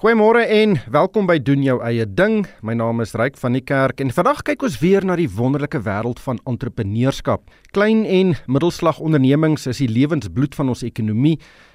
[0.00, 2.46] Goeiemôre en welkom by doen jou eie ding.
[2.64, 5.76] My naam is Ryk van die Kerk en vandag kyk ons weer na die wonderlike
[5.84, 7.42] wêreld van entrepreneurskap.
[7.76, 11.34] Klein en middelslag ondernemings is die lewensbloed van ons ekonomie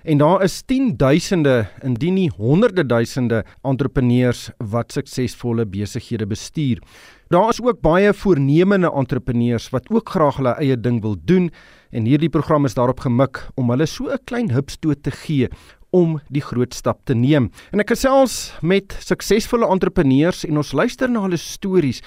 [0.09, 6.82] en daar is 10duisende, indien nie honderde duisende entrepreneurs wat suksesvolle besighede bestuur.
[7.30, 11.52] Daar is ook baie voornemende entrepreneurs wat ook graag hulle eie ding wil doen
[11.94, 15.50] en hierdie program is daarop gemik om hulle so 'n klein hupstoot te gee
[15.96, 17.50] om die groot stap te neem.
[17.71, 22.02] En ek gesels met suksesvolle entrepreneurs en ons luister na hulle stories.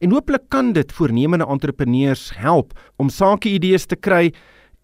[0.00, 4.32] En hooplik kan dit voornemende entrepreneurs help om sakeidees te kry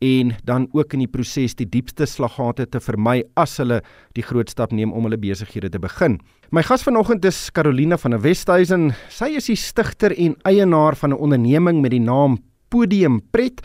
[0.01, 3.83] en dan ook in die proses die diepste slaggate te vermy as hulle
[4.17, 6.17] die groot stap neem om hulle besighede te begin.
[6.51, 8.95] My gas vanoggend is Carolina van der Westhuizen.
[9.13, 12.39] Sy is die stigter en eienaar van 'n onderneming met die naam
[12.71, 13.61] Podium Pret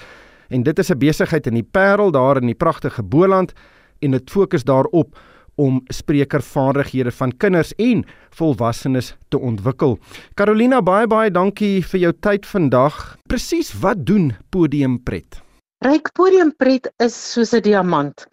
[0.50, 3.54] en dit is 'n besigheid in die Parel daar in die pragtige Boland
[4.02, 5.16] en dit fokus daarop
[5.56, 8.04] om sprekervaardighede van kinders en
[8.36, 9.98] volwassenes te ontwikkel.
[10.36, 13.18] Carolina, baie baie dankie vir jou tyd vandag.
[13.32, 15.40] Presies wat doen Podium Pret?
[15.86, 18.28] Ryk Podium Pret is soos 'n diamant.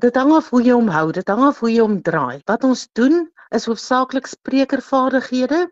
[0.00, 2.40] Dit hang af hoe jy hom hou, dit hang af hoe jy hom draai.
[2.46, 5.68] Wat ons doen is hoofsaaklik sprekervaardighede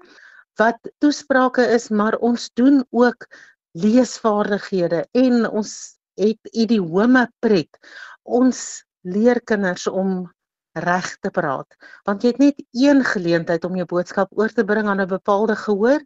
[0.61, 3.27] wat toesprake is, maar ons doen ook
[3.72, 7.78] leesvaardighede en ons het idiome pret.
[8.22, 10.31] Ons leer kinders om
[10.72, 11.77] reg te praat
[12.08, 15.56] want jy het net een geleentheid om jou boodskap oor te bring aan 'n bepaalde
[15.56, 16.00] gehoor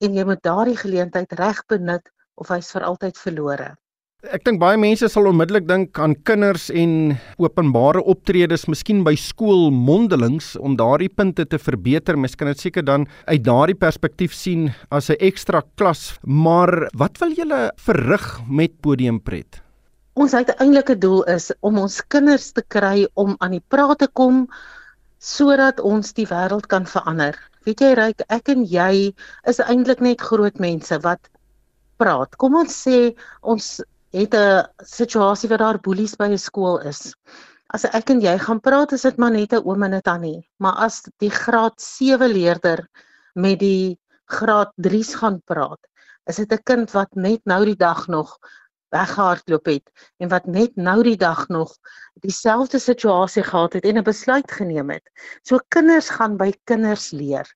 [0.00, 3.74] en jy moet daardie geleentheid reg benut of hy's vir altyd verlore.
[4.34, 9.70] Ek dink baie mense sal onmiddellik dink aan kinders en openbare optredes, miskien by skool
[9.70, 12.18] mondelings om daardie punte te verbeter.
[12.18, 17.18] Mens kan dit seker dan uit daardie perspektief sien as 'n ekstra klas, maar wat
[17.18, 19.62] wil julle verrig met podiumpret?
[20.18, 24.46] Ons uiteindelike doel is om ons kinders te kry om aan die praat te kom
[25.22, 27.36] sodat ons die wêreld kan verander.
[27.66, 29.12] Weet jy Ryk, ek en jy
[29.50, 31.30] is eintlik net groot mense wat
[31.98, 32.34] praat.
[32.38, 33.80] Kom ons sê ons
[34.14, 37.14] het 'n situasie waar daar boelies by 'n skool is.
[37.70, 40.48] As ek en jy gaan praat, is dit maar net 'n oom en 'n tannie,
[40.58, 42.88] maar as die graad 7 leerder
[43.34, 45.80] met die graad 3's gaan praat,
[46.26, 48.38] is dit 'n kind wat net nou die dag nog
[48.94, 51.74] weggehardloop het en wat net nou die dag nog
[52.24, 55.10] dieselfde situasie gehad het en 'n besluit geneem het.
[55.42, 57.46] So kinders gaan by kinders leer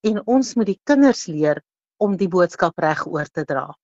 [0.00, 1.62] en ons moet die kinders leer
[1.96, 3.74] om die boodskap reg oor te dra.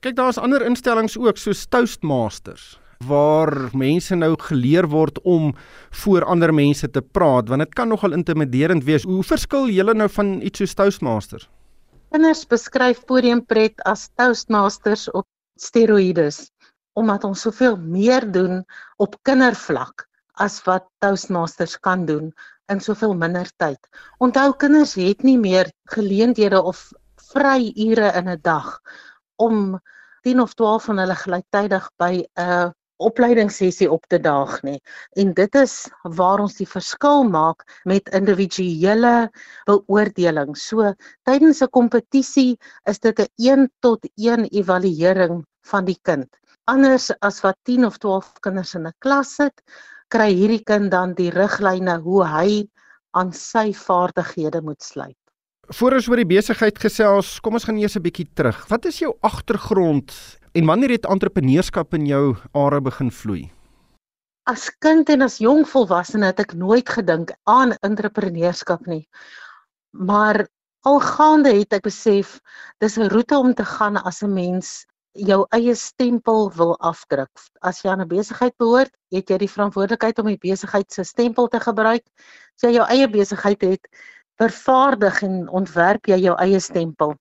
[0.00, 5.54] Kyk, daar's ander instellings ook soos Toastmasters waar mense nou geleer word om
[6.02, 9.06] voor ander mense te praat want dit kan nogal intimiderend wees.
[9.08, 11.48] Hoe verskil julle nou van iets soos Toastmasters?
[12.10, 15.26] Kinders beskryf podiumpret as Toastmasters op
[15.60, 16.48] steroïdes
[16.98, 18.64] omdat ons soveel meer doen
[18.98, 20.06] op kindervlak
[20.40, 22.32] as wat Toastmasters kan doen
[22.72, 23.78] in soveel minder tyd.
[24.18, 26.88] Onthou kinders het nie meer geleenthede of
[27.30, 28.80] vry ure in 'n dag
[29.36, 29.80] om
[30.22, 34.80] 10 of 12 van hulle gelyktydig by 'n opleidingssessie op te daag nie.
[35.16, 39.30] En dit is waar ons die verskil maak met individuele
[39.66, 40.56] beoordeling.
[40.56, 40.94] So
[41.24, 46.28] tydens 'n kompetisie is dit 'n 1 tot 1 evaluering van die kind.
[46.70, 49.62] Anders as wat 10 of 12 kinders in 'n klas sit,
[50.08, 52.68] kry hierdie kind dan die riglyne hoe hy
[53.18, 55.16] aan sy vaardighede moet sluit.
[55.70, 58.66] Voor ons oor die besigheid gesels, kom ons gaan eers 'n bietjie terug.
[58.68, 60.12] Wat is jou agtergrond
[60.52, 63.50] en wanneer het entrepreneurskap in jou are begin vloei?
[64.46, 69.06] As kind en as jong volwassene het ek nooit gedink aan entrepreneurskap nie.
[69.90, 70.46] Maar
[70.82, 72.40] algaande het ek besef
[72.80, 74.86] dis 'n roete om te gaan as 'n mens
[75.26, 77.30] jou eie stempel wil afdruk.
[77.60, 81.48] As jy aan 'n besigheid behoort, het jy die verantwoordelikheid om die besigheid se stempel
[81.48, 82.04] te gebruik.
[82.56, 83.88] As jy jou eie besigheid het,
[84.40, 87.14] vervaardig en ontwerp jy jou eie stempel.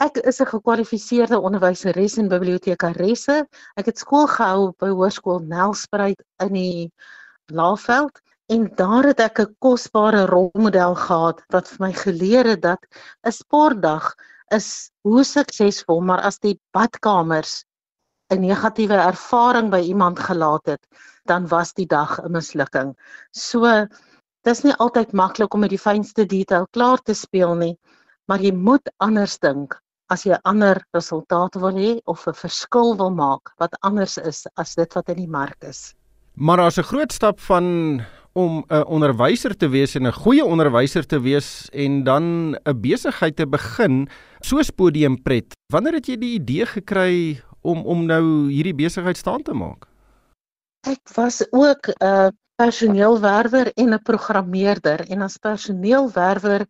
[0.00, 3.46] Ek is 'n gekwalifiseerde onderwyseres en bibliotekaresse.
[3.76, 6.92] Ek het skool gehou by Hoërskool Nelspruit in die
[7.52, 12.86] Laagveld en daar het ek 'n kosbare rolmodel gehad wat vir my geleer het dat
[13.26, 14.14] 'n sportdag
[14.54, 17.64] is hoe suksesvol, maar as die badkamers
[18.30, 20.86] 'n negatiewe ervaring by iemand gelaat het,
[21.26, 22.94] dan was die dag 'n mislukking.
[23.32, 23.86] So
[24.46, 27.78] dis nie altyd maklik om met die fynste detail klaar te speel nie,
[28.28, 29.80] maar jy moet anders dink
[30.10, 34.74] as jy ander resultate wil hê of 'n verskil wil maak wat anders is as
[34.74, 35.94] dit wat in die mark is.
[36.34, 41.06] Maar daar's 'n groot stap van om 'n onderwyser te wees en 'n goeie onderwyser
[41.06, 44.08] te wees en dan 'n besigheid te begin
[44.40, 45.54] soos Podiumpret.
[45.72, 49.86] Wanneer het jy die idee gekry om om nou hierdie besigheid staan te maak?
[50.86, 56.66] Ek was ook 'n uh, personeelwerwer en 'n programmeerder en as personeelwerwer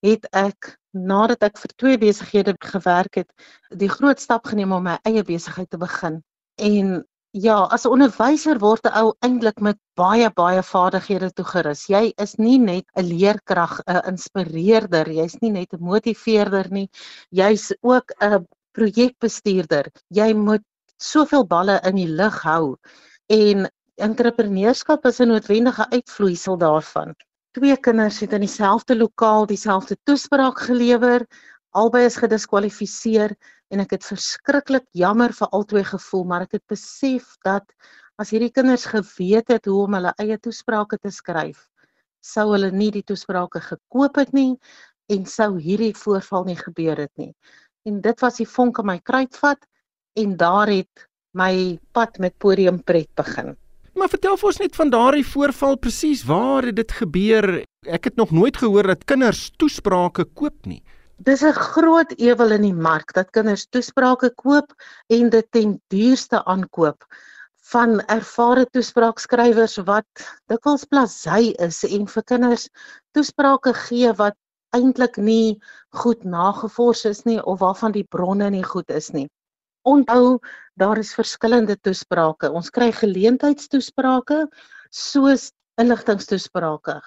[0.00, 3.30] het ek nadat ek vir twee besighede gewerk het,
[3.68, 6.22] die groot stap geneem om my eie besigheid te begin.
[6.54, 11.86] En ja, as 'n onderwyser word 'n ou eintlik met baie baie vaardighede toegerus.
[11.90, 16.88] Jy is nie net 'n leerkrag, 'n inspireerder, jy's nie net 'n motiveerder nie.
[17.30, 19.90] Jy's ook 'n projekbestuurder.
[20.10, 20.62] Jy moet
[20.98, 22.76] soveel balle in die lug hou
[23.28, 27.14] en entrepreneurskap is 'n noodwendige uitvloeisel daarvan.
[27.54, 31.26] Twee kinders het in dieselfde lokaal dieselfde toespraak gelewer.
[31.74, 33.32] Albei is gediskwalifiseer
[33.74, 37.66] en ek het verskriklik jammer vir albei gevoel, maar ek het besef dat
[38.22, 41.64] as hierdie kinders geweet het hoe om hulle eie toesprake te skryf,
[42.22, 44.52] sou hulle nie die toesprake gekoop het nie
[45.10, 47.34] en sou hierdie voorval nie gebeur het nie.
[47.90, 49.66] En dit was die vonk in my kruitvat
[50.22, 53.56] en daar het my pad met podium pret begin.
[53.98, 57.64] Maar vertel vir ons net van daardie voorval presies, waar het dit gebeur?
[57.82, 60.83] Ek het nog nooit gehoor dat kinders toesprake koop nie.
[61.22, 64.72] Dis 'n groot ewel in die mark dat kinders toesprake koop
[65.08, 67.06] en dit ten duurste aankoop
[67.70, 72.68] van ervare toespraakskrywers wat dikwels plasy is en vir kinders
[73.14, 74.34] toesprake gee wat
[74.74, 75.60] eintlik nie
[76.02, 79.28] goed nagevors is nie of waarvan die bronne nie goed is nie.
[79.86, 80.40] Onthou,
[80.74, 82.50] daar is verskillende toesprake.
[82.50, 84.48] Ons kry geleentheidstoesprake
[84.90, 87.00] soos inligtingstoesprake,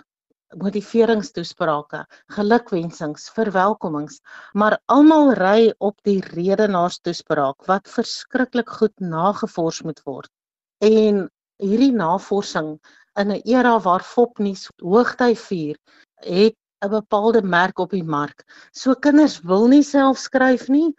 [0.55, 2.05] motiveringstoesprake,
[2.35, 4.21] gelukwensings, verwelkomings,
[4.53, 10.31] maar almal ry op die redenaarstoespraak wat verskriklik goed nagevors moet word.
[10.81, 11.27] En
[11.59, 12.77] hierdie navorsing
[13.19, 15.75] in 'n era waar fopnuus hoogtyd vier,
[16.21, 16.55] het
[16.85, 18.45] 'n bepaalde merk op die mark.
[18.71, 20.93] So kinders wil nie self skryf nie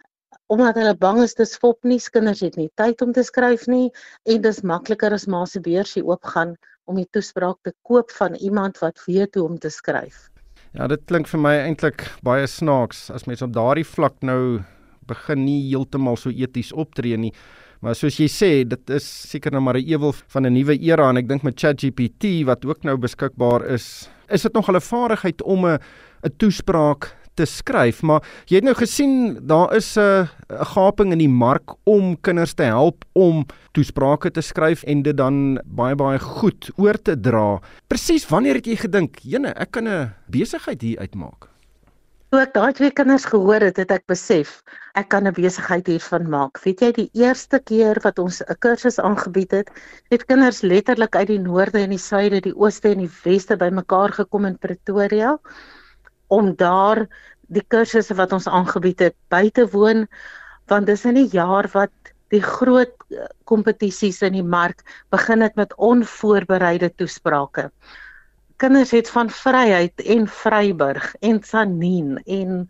[0.49, 2.09] omdat hulle bang is dis fopnuus.
[2.09, 3.91] Kinders het nie tyd om te skryf nie
[4.25, 6.55] en dis makliker as ma se beursie oopgaan
[6.89, 10.27] om die toespraak te koop van iemand wat weet hoe om te skryf.
[10.73, 14.61] Ja, dit klink vir my eintlik baie snaaks as mens op daardie vlak nou
[15.09, 17.33] begin nie heeltemal so eties optree nie.
[17.81, 21.09] Maar soos jy sê, dit is seker nou maar 'n ewel van 'n nuwe era
[21.09, 25.41] en ek dink met ChatGPT wat ook nou beskikbaar is, is dit nog 'n vaardigheid
[25.41, 25.79] om 'n
[26.23, 31.21] 'n toespraak te skryf, maar jy het nou gesien daar is 'n 'n gaping in
[31.23, 36.19] die mark om kinders te help om toesprake te skryf en dit dan baie baie
[36.19, 37.61] goed oor te dra.
[37.87, 41.49] Presies wanneer het jy gedink, "Jene, ek kan 'n besigheid hier uitmaak"?
[42.29, 44.63] Toe ek daai twee kinders gehoor het, het ek besef
[44.99, 46.59] ek kan 'n besigheid hiervan maak.
[46.63, 49.69] Weet jy, die eerste keer wat ons 'n kursus aangebied het,
[50.09, 54.11] het kinders letterlik uit die noorde en die suide, die ooste en die weste bymekaar
[54.11, 55.37] gekom in Pretoria
[56.29, 57.05] om daar
[57.49, 60.05] die kursusse wat ons aangebied het by te woon
[60.69, 64.83] want dis in die jaar wat die groot eh, kompetisies in die mark
[65.13, 67.69] begin het met onvoorbereide toesprake.
[68.61, 72.67] Kinders het van Vryheid en Vryburg en Sanien en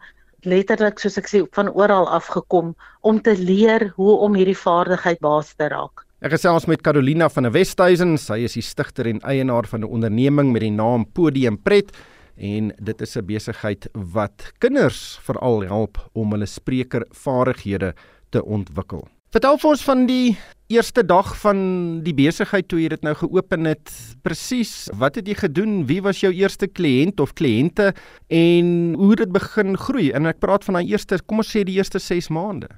[0.48, 5.20] letterlik soos ek sê van oral af gekom om te leer hoe om hierdie vaardigheid
[5.20, 6.06] baas te raak.
[6.24, 9.92] Ek gesels met Carolina van der Westhuizen, sy is die stigter en eienaar van 'n
[9.92, 11.92] onderneming met die naam Podium Pret
[12.40, 17.94] en dit is 'n besigheid wat kinders veral help om hulle sprekervaardighede
[18.30, 19.08] te ontwikkel.
[19.30, 20.38] Vertel vir ons van die
[20.74, 21.60] eerste dag van
[22.02, 23.92] die besigheid toe jy dit nou geopen het.
[24.26, 25.86] Presies, wat het jy gedoen?
[25.86, 27.92] Wie was jou eerste kliënt of kliënte
[28.28, 30.10] en hoe het dit begin groei?
[30.18, 32.70] En ek praat van daai eerste, kom ons sê die eerste 6 maande.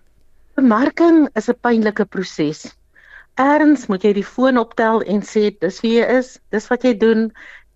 [0.60, 2.68] Bemarking is 'n pynlike proses.
[3.39, 6.94] Eerens moet jy die foon optel en sê dis wie jy is, dis wat jy
[6.94, 7.32] doen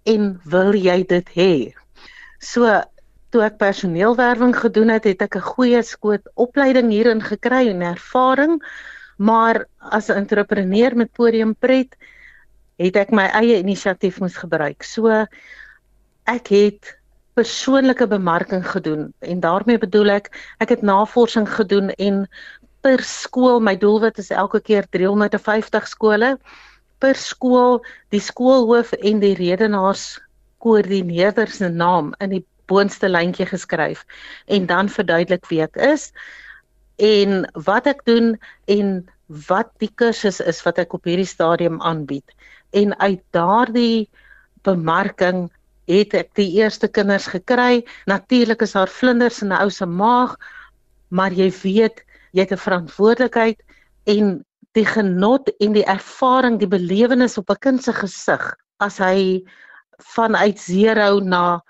[0.06, 1.54] en wil jy dit hê?
[2.40, 2.70] So
[3.34, 8.62] toe ek personeelwerwing gedoen het, het ek 'n goeie skoot opleiding hierin gekry en ervaring,
[9.18, 11.96] maar as 'n entrepreneur met podium pret
[12.78, 14.84] het ek my eie inisiatief moes gebruik.
[14.84, 15.08] So
[16.28, 16.98] ek het
[17.36, 22.28] persoonlike bemarking gedoen en daarmee bedoel ek ek het navorsing gedoen en
[22.82, 26.38] per skool my doelwit is elke keer 350 skole
[27.00, 27.82] per skool
[28.14, 30.20] die skoolhoof en die redenaars
[30.64, 34.06] koördineerder se naam in die boonste lyntjie geskryf
[34.48, 36.12] en dan verduidelik wie ek is
[36.98, 38.34] en wat ek doen
[38.72, 39.04] en
[39.50, 42.26] wat die kursus is wat ek op hierdie stadium aanbied.
[42.78, 44.08] En uit daardie
[44.64, 45.50] bemarking
[45.90, 47.84] het ek die eerste kinders gekry.
[48.06, 50.38] Natuurlik is daar vlinders in 'n ou se maag
[51.10, 53.62] maar jy weet jy het 'n verantwoordelikheid
[54.06, 54.45] en
[54.76, 58.44] die genot en die ervaring, die belewenis op 'n kind se gesig
[58.80, 59.44] as hy
[60.16, 61.62] vanuit 0 na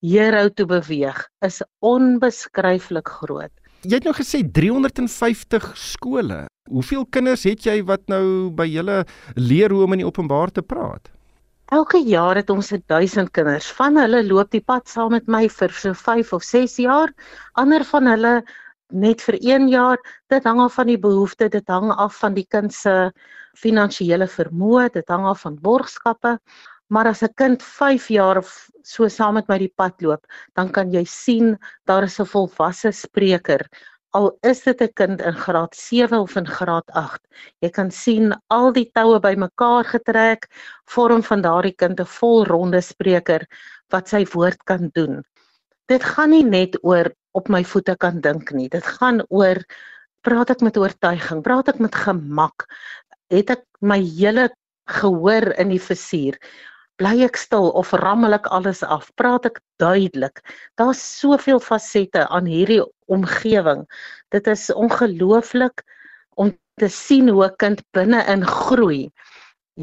[0.00, 3.52] hero toe beweeg, is onbeskryflik groot.
[3.82, 6.46] Jy het nou gesê 350 skole.
[6.68, 9.04] Hoeveel kinders het jy wat nou by julle
[9.36, 11.08] leer hoe om in die openbaar te praat?
[11.72, 13.70] Elke jaar het ons 1000 kinders.
[13.78, 17.12] Van hulle loop die pad saam met my vir so 5 of 6 jaar.
[17.54, 18.42] Ander van hulle
[18.92, 19.98] net vir 1 jaar.
[20.28, 23.10] Dit hang af van die behoefte, dit hang af van die kind se
[23.58, 26.38] finansiële vermoë, dit hang af van borgskappe.
[26.90, 30.70] Maar as 'n kind 5 jaar of so saam met my die pad loop, dan
[30.70, 33.60] kan jy sien daar is 'n volwasse spreker.
[34.12, 37.20] Al is dit 'n kind in graad 7 of in graad 8,
[37.60, 40.48] jy kan sien al die toue bymekaar getrek,
[40.86, 43.46] vorm van daardie kind 'n volronde spreker
[43.90, 45.22] wat sy woord kan doen.
[45.90, 48.68] Dit gaan nie net oor op my voete kan dink nie.
[48.70, 49.58] Dit gaan oor
[50.22, 52.68] praat ek met oortuiging, praat ek met gemak,
[53.32, 54.50] het ek my hele
[54.90, 56.38] gehoor in die fusier
[57.00, 59.08] bly ek stil of rammel ek alles af?
[59.16, 60.42] Praat ek duidelik?
[60.76, 63.86] Daar's soveel fasette aan hierdie omgewing.
[64.34, 65.84] Dit is ongelooflik
[66.36, 69.08] om te sien hoe 'n kind binne-in groei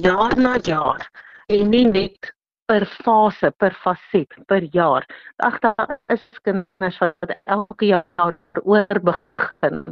[0.08, 1.10] jaar na jaar
[1.50, 2.34] en nie net
[2.68, 5.06] per fase, per faset, per jaar.
[5.44, 9.84] Ag daar is kinders wat elke jaar oor begin.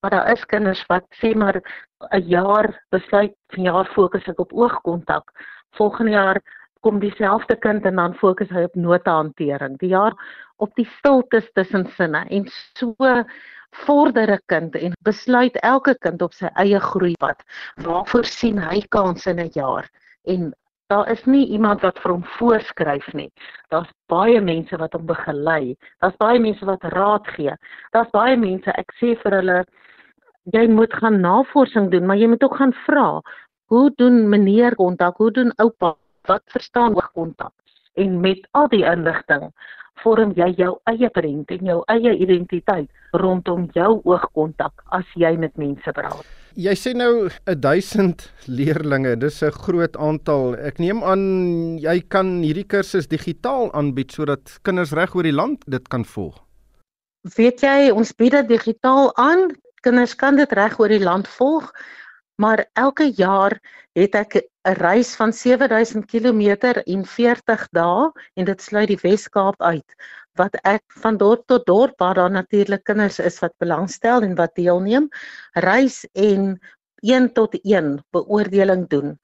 [0.00, 1.60] Maar daar is kinders wat sê maar
[2.12, 5.32] 'n jaar besluit van jaar fokus ek op oogkontak.
[5.76, 6.40] Volgende jaar
[6.80, 9.78] kom dieselfde kind en dan fokus hy op notahantering.
[9.78, 10.14] Die jaar
[10.56, 12.94] op die stiltes tussen sinne en so
[13.84, 17.42] vorder 'n kind en besluit elke kind op sy eie groeipad.
[17.76, 19.90] Waarvoor sien hy kans in 'n jaar?
[20.24, 20.54] En
[20.90, 23.28] daar is nie iemand wat vir hom voorskryf nie.
[23.70, 25.76] Daar's baie mense wat hom begelei.
[26.02, 27.54] Daar's baie mense wat raad gee.
[27.94, 29.62] Daar's baie mense, ek sê vir hulle
[30.50, 33.08] jy moet gaan navorsing doen, maar jy moet ook gaan vra.
[33.70, 35.16] Hoe doen meneer kontak?
[35.22, 35.94] Hoe doen oupa?
[36.22, 37.52] wat verstaan oogkontak
[37.94, 39.48] en met al die inligting
[40.02, 45.56] vorm jy jou eie prent en jou eie identiteit rondom jou oogkontak as jy met
[45.56, 46.39] mense praat.
[46.58, 50.56] Jy sê nou 1000 leerdlinge, dis 'n groot aantal.
[50.58, 55.62] Ek neem aan jy kan hierdie kursus digitaal aanbied sodat kinders reg oor die land
[55.66, 56.42] dit kan volg.
[57.36, 59.50] Weet jy, ons bied dit digitaal aan.
[59.82, 61.72] Kinders kan dit reg oor die land volg
[62.40, 63.60] maar elke jaar
[63.92, 66.42] het ek 'n reis van 7000 km
[66.84, 69.90] in 40 dae en dit sluit die Wes-Kaap uit
[70.38, 74.54] wat ek van dorp tot dorp waar daar natuurlik kinders is wat belangstel en wat
[74.54, 75.08] deelneem
[75.66, 76.58] reis en
[77.02, 79.18] 1 tot 1 beoordeling doen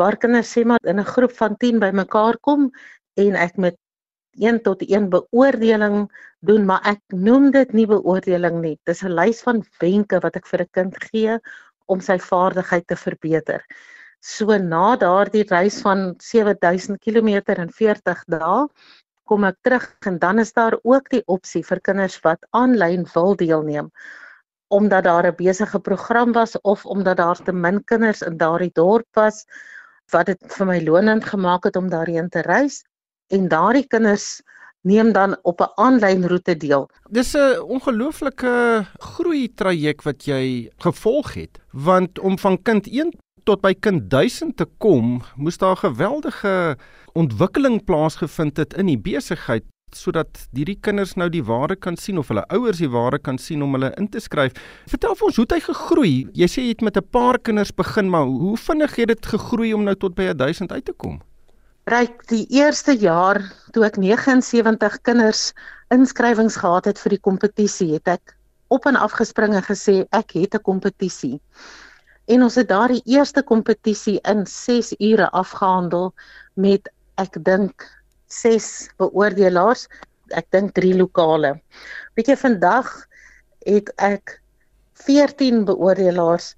[0.00, 2.70] waar kinders sê maar in 'n groep van 10 bymekaar kom
[3.14, 3.76] en ek met
[4.38, 6.08] 1 tot 1 beoordeling
[6.40, 10.46] doen maar ek noem dit nie beoordeling nie dis 'n lys van wenke wat ek
[10.46, 11.38] vir 'n kind gee
[11.86, 13.62] om sy vaardigheid te verbeter.
[14.20, 18.66] So na daardie reis van 7000 km in 40 dae
[19.30, 23.36] kom ek terug en dan is daar ook die opsie vir kinders wat aanlyn wil
[23.36, 23.90] deelneem
[24.68, 29.06] omdat daar 'n besige program was of omdat daar te min kinders in daardie dorp
[29.12, 29.46] was
[30.10, 32.82] wat dit vir my lonend gemaak het om daarheen te reis
[33.28, 34.42] en daardie kinders
[34.86, 36.90] neem dan op 'n aanlyn roete deel.
[37.10, 43.12] Dis 'n ongelooflike groei traject wat jy gevolg het, want om van kind 1
[43.44, 46.76] tot by kind 1000 te kom, moes daar 'n geweldige
[47.16, 52.28] ontwikkeling plaasgevind het in die besigheid sodat hierdie kinders nou die waarde kan sien of
[52.28, 54.56] hulle ouers die waarde kan sien om hulle in te skryf.
[54.90, 56.14] Vertel vir ons hoe het hy gegroei?
[56.34, 59.72] Jy sê jy het met 'n paar kinders begin, maar hoe vinnig het dit gegroei
[59.74, 61.20] om nou tot by 1000 uit te kom?
[61.86, 63.40] Ryk die eerste jaar
[63.72, 65.52] toe ek 79 kinders
[65.88, 68.36] inskrywings gehad het vir die kompetisie, het ek
[68.68, 71.40] op en af gespring en gesê ek het 'n kompetisie.
[72.26, 76.12] En ons het daardie eerste kompetisie in 6 ure afgehandel
[76.54, 76.90] met
[77.22, 77.86] ek dink
[78.32, 79.86] 6 beoordelaars,
[80.34, 81.56] ek dink 3 lokale.
[82.16, 82.90] Weet jy vandag
[83.66, 84.38] het ek
[85.06, 86.54] 14 beoordelaars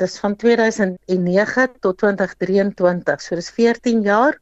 [0.00, 4.38] dis van 2009 tot 2023 so dis 14 jaar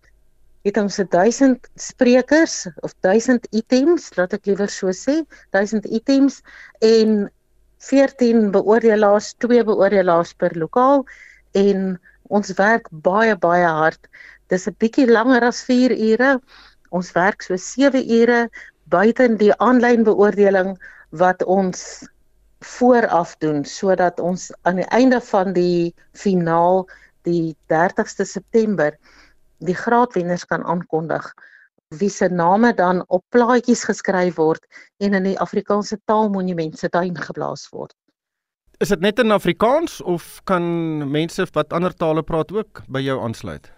[0.66, 5.22] het ons 1000 sprekers of 1000 items, laat ek liewer so sê,
[5.56, 6.42] 1000 items
[6.84, 7.30] en
[7.80, 11.06] 14 beoordelaars, twee beoordelaars per lokaal
[11.56, 11.96] en
[12.28, 14.04] ons werk baie baie hard.
[14.50, 16.40] Dis 'n bietjie langer as 4 ure.
[16.90, 18.48] Ons werk so 7 ure
[18.90, 20.74] buite die aanlyn beoordeling
[21.10, 22.04] wat ons
[22.60, 26.84] vooraf doen sodat ons aan die einde van die finaal
[27.28, 28.96] die 30ste September
[29.58, 31.24] die graadwenners kan aankondig
[31.98, 34.66] wie se name dan op plaatjies geskryf word
[34.98, 37.94] en in die Afrikaanse taalmonument se tuin geblaas word.
[38.80, 40.64] Is dit net in Afrikaans of kan
[41.10, 43.72] mense wat ander tale praat ook by jou aansluit?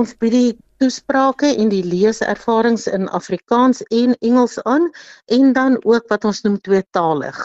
[0.00, 4.88] Ons bied die toesprake en die leeservarings in Afrikaans en Engels aan
[5.36, 7.36] en dan ook wat ons noem tweetalig.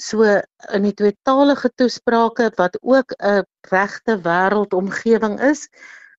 [0.00, 5.68] So in die tweetalige toesprake wat ook 'n regte wêreldomgewing is,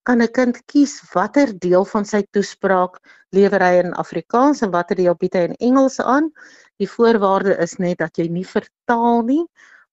[0.05, 4.95] kan 'n kind kies watter deel van sy toespraak lewer hy in Afrikaans en watter
[5.01, 6.29] deel bied hy in Engels aan.
[6.77, 9.45] Die voorwaarde is net dat jy nie vertaal nie,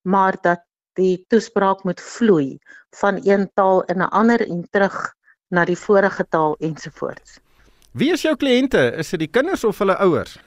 [0.03, 0.61] maar dat
[0.93, 2.59] die toespraak moet vloei
[3.01, 5.15] van een taal in 'n ander en terug
[5.53, 7.39] na die vorige taal ensovoorts.
[7.93, 8.81] Wie is jou kliënte?
[8.97, 10.37] Is dit die kinders of hulle ouers?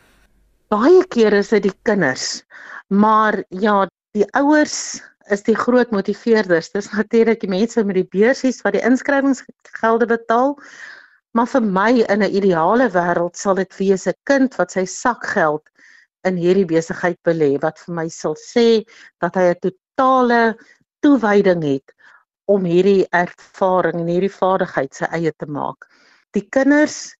[0.73, 2.43] Baie kere is dit die kinders.
[2.91, 3.85] Maar ja,
[4.19, 4.99] die ouers
[5.31, 6.73] is die groot motiveerders.
[6.75, 10.57] Dis natuurlik die mense met die beursies wat die inskrywingsgelde betaal.
[11.39, 15.63] Maar vir my in 'n ideale wêreld sal dit wees 'n kind wat sy sakgeld
[16.25, 18.83] in hierdie besigheid belê wat vir my sal sê
[19.21, 20.57] dat hy 'n totale
[21.03, 21.93] toewyding het
[22.47, 25.87] om hierdie ervaring en hierdie vaardigheid sy eie te maak.
[26.35, 27.17] Die kinders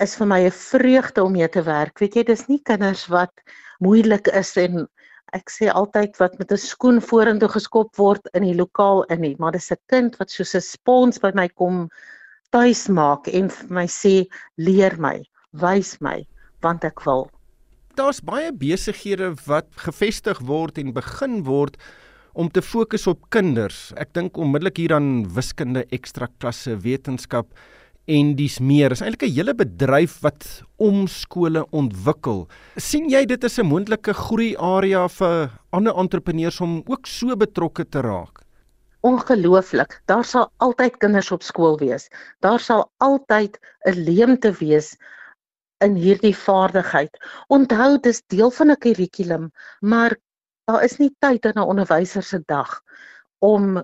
[0.00, 2.00] is vir my 'n vreugde om mee te werk.
[2.00, 3.32] Weet jy, dis nie kinders wat
[3.80, 4.86] moeilik is en
[5.32, 9.36] ek sê altyd wat met 'n skoen vorentoe geskop word in die lokaal in nie,
[9.38, 11.88] maar dis 'n kind wat soos 'n spons by my kom
[12.50, 14.26] tuis maak en vir my sê
[14.58, 15.22] leer my,
[15.52, 16.26] wys my
[16.62, 17.30] want ek wil.
[17.96, 21.76] Daar's baie besighede wat gevestig word en begin word
[22.32, 23.92] om te fokus op kinders.
[23.96, 27.46] Ek dink onmiddellik hier aan wiskunde, ekstra klasse, wetenskap
[28.10, 28.92] en dis meer.
[28.92, 32.48] Is eintlik 'n hele bedryf wat om skole ontwikkel.
[32.76, 37.84] sien jy dit as 'n moontlike groei area vir ander entrepreneurs om ook so betrokke
[37.84, 38.40] te raak?
[39.02, 40.02] Ongelooflik.
[40.06, 42.08] Daar sal altyd kinders op skool wees.
[42.40, 44.96] Daar sal altyd 'n leemte wees
[45.80, 47.16] in hierdie vaardigheid.
[47.48, 50.16] Onthou dis deel van 'n kurrikulum, maar
[50.70, 52.80] daar is nie tyd in 'n onderwyser se dag
[53.38, 53.82] om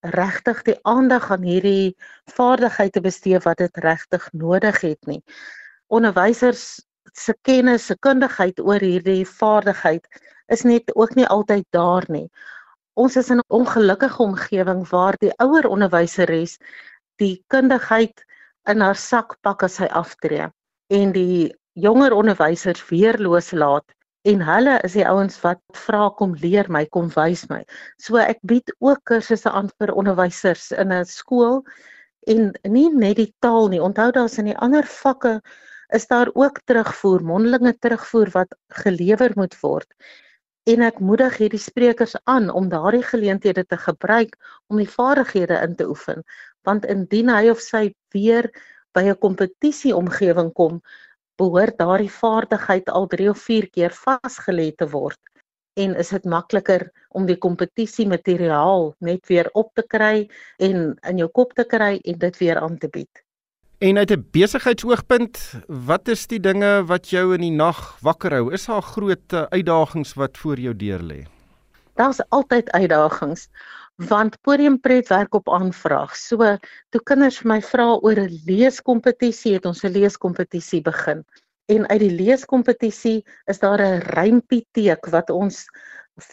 [0.00, 1.96] regtig die aandag aan hierdie
[2.34, 5.22] vaardigheid te bestee wat dit regtig nodig het nie.
[5.88, 10.06] Onderwysers se kennis, se kundigheid oor hierdie vaardigheid
[10.46, 12.28] is net ook nie altyd daar nie.
[12.94, 16.58] Ons is in 'n ongelukkige omgewing waar die ouer onderwyseres
[17.16, 18.24] die kundigheid
[18.68, 20.50] in haar sak pak as sy aftree
[20.88, 23.97] en die jonger onderwysers weerloos laat
[24.28, 27.62] en hulle is die ouens wat vra kom leer my, kom wys my.
[28.02, 31.62] So ek bied ook kursusse aan vir onderwysers in 'n skool
[32.26, 33.80] en nie net die taal nie.
[33.80, 35.40] Onthou daar's in die ander vakke
[35.96, 39.88] is daar ook terugvoer, mondelinge terugvoer wat gelewer moet word.
[40.68, 44.36] En ek moedig hierdie sprekers aan om daardie geleenthede te gebruik
[44.68, 46.24] om die vaardighede in te oefen,
[46.68, 48.50] want indien hy of sy weer
[48.92, 50.82] by 'n kompetisie omgewing kom,
[51.38, 55.18] behoort daardie vaardigheid al 3 of 4 keer vasgelê te word
[55.78, 60.26] en is dit makliker om die kompetisie materiaal net weer op te kry
[60.58, 63.22] en in jou kop te kry en dit weer aan te bied.
[63.78, 68.52] En uit 'n besigheidsoogpunt, wat is die dinge wat jou in die nag wakker hou?
[68.52, 71.26] Is daar groot eh, uitdagings wat voor jou deur lê?
[71.94, 73.48] Daar's altyd uitdagings
[74.06, 76.14] want podiumpret werk op aanvraag.
[76.16, 76.38] So
[76.94, 81.24] toe kinders vir my vra oor 'n leeskompetisie, het ons 'n leeskompetisie begin.
[81.68, 85.66] En uit die leeskompetisie is daar 'n rympieteek wat ons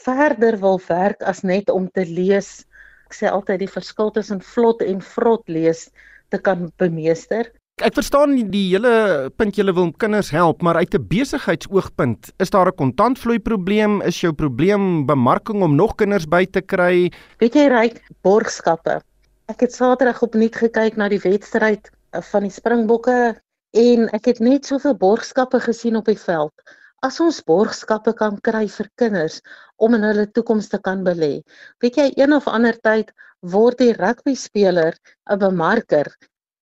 [0.06, 2.66] verder wil werk as net om te lees.
[3.06, 5.90] Ek sê altyd die verskil tussen vlot en vrot lees
[6.30, 7.52] te kan bemeester.
[7.84, 12.70] Ek verstaan die hele punt julle wil kinders help, maar uit 'n besigheidsoogpunt, is daar
[12.72, 14.02] 'n kontantvloei probleem?
[14.02, 17.12] Is jou probleem bemarking om nog kinders by te kry?
[17.40, 19.02] Weet jy ryk borgskappe.
[19.50, 23.36] Ek het Saterdag opnuut gekyk na die wedstryd eh, van die Springbokke
[23.74, 26.54] en ek het net soveel borgskappe gesien op die veld.
[27.02, 29.42] As ons borgskappe kan kry vir kinders
[29.76, 31.44] om in hulle toekoms te kan belê.
[31.80, 33.12] Weet jy een of ander tyd
[33.42, 34.96] word die rugby speler
[35.30, 36.08] 'n bemarker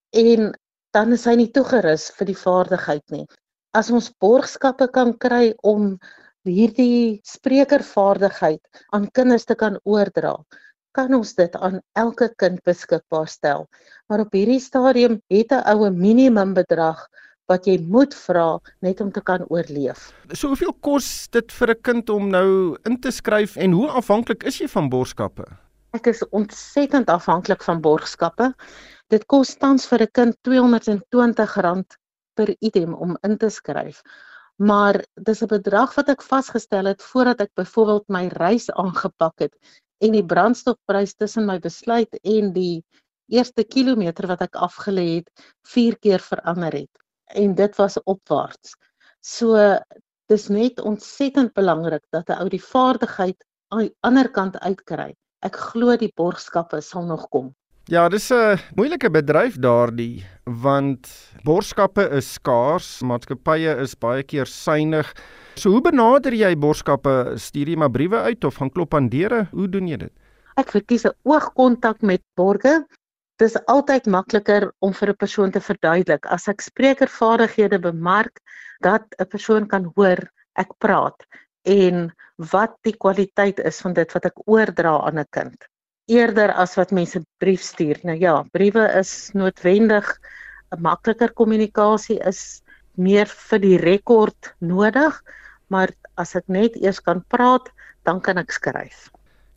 [0.10, 0.54] en
[0.94, 3.26] dan is hy nie toegerus vir die vaardigheid nie.
[3.74, 5.96] As ons borgskappe kan kry om
[6.46, 8.62] hierdie sprekervaardigheid
[8.94, 10.36] aan kinders te kan oordra,
[10.94, 13.66] kan ons dit aan elke kind beskikbaar stel.
[14.10, 17.08] Maar op hierdie stadium het 'n oue minimum bedrag
[17.50, 20.14] wat jy moet vra net om te kan oorleef.
[20.32, 24.44] So hoeveel kos dit vir 'n kind om nou in te skryf en hoe afhanklik
[24.44, 25.63] is jy van borgskappe?
[25.94, 28.48] Ek is ontsettend afhanklik van borgskappe.
[29.14, 31.98] Dit kos tans vir 'n kind R220
[32.40, 34.00] per item om in te skryf.
[34.58, 39.54] Maar dis 'n bedrag wat ek vasgestel het voordat ek byvoorbeeld my reis aangepak het
[40.02, 42.84] en die brandstofprys tussen my besluit en die
[43.30, 45.30] eerste kilometer wat ek afgelê het,
[45.62, 46.94] 4 keer verander het.
[47.28, 48.74] En dit was opwaarts.
[49.22, 49.78] So
[50.28, 55.14] dis net ontsettend belangrik dat 'n ou die vaardigheid aan die ander kant uitkry.
[55.44, 57.52] Ek glo die borgskappe sal nog kom.
[57.92, 61.08] Ja, dis 'n moeilike bedryf daardie want
[61.44, 65.14] borskappe is skaars, maatskappye is baie keer suinig.
[65.56, 67.36] So hoe benader jy borskappe?
[67.36, 69.48] Stuur jy maar briewe uit of gaan klop aan deure?
[69.52, 70.14] Hoe doen jy dit?
[70.56, 72.86] Ek verkies 'n oogkontak met borge.
[73.40, 78.40] dis altyd makliker om vir 'n persoon te verduidelik as ek sprekervaardighede bemark
[78.82, 80.20] dat 'n persoon kan hoor
[80.56, 81.26] ek praat
[81.64, 82.12] en
[82.52, 85.70] wat die kwaliteit is van dit wat ek oordra aan 'n kind
[86.12, 88.00] eerder as wat mense brief stuur.
[88.04, 90.20] Nou ja, briewe is noodwendig
[90.76, 92.62] 'n makliker kommunikasie is
[92.96, 95.22] meer vir die rekord nodig,
[95.68, 97.70] maar as ek net eers kan praat,
[98.04, 99.10] dan kan ek skryf.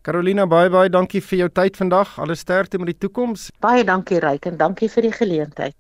[0.02, 2.18] Carolina, baie baie dankie vir jou tyd vandag.
[2.18, 3.50] Alle sterkte met die toekoms.
[3.60, 5.74] Baie dankie Ryk en dankie vir die geleentheid.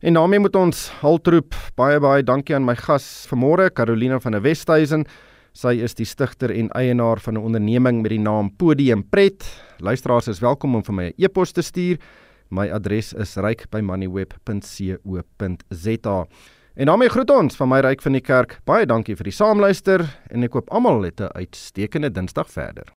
[0.00, 1.54] En daarmee moet ons haltroep.
[1.76, 5.06] Baie baie dankie aan my gas vanmôre, Carolina van der Westhuizen.
[5.52, 9.62] Sy is die stigter en eienaar van 'n onderneming met die naam Podium Pret.
[9.78, 11.98] Luisteraars is welkom om vir my 'n e e-pos te stuur.
[12.50, 16.26] My adres is ryk@moneyweb.co.za.
[16.74, 18.60] En daarmee groet ons van my ryk van die kerk.
[18.64, 22.94] Baie dankie vir die saamluister en ek koop almal 'n uitstekende Dinsdag verder.